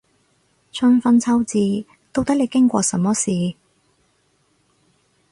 [0.71, 3.53] 春分秋至，到底你經過什麼事